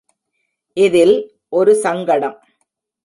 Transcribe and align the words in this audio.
இதில் 0.77 1.15
ஒரு 1.49 1.75
சங்கடம். 1.75 2.37